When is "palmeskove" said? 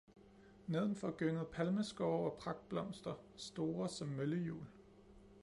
1.45-2.31